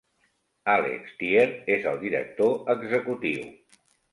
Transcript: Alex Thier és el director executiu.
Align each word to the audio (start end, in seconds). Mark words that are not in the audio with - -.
Alex 0.75 1.11
Thier 1.19 1.45
és 1.75 1.85
el 1.91 2.01
director 2.07 2.75
executiu. 2.77 3.49